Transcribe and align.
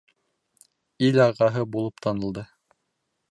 Ил 1.09 1.19
ағаһы 1.27 1.65
булып 1.75 2.03
танылды. 2.07 2.47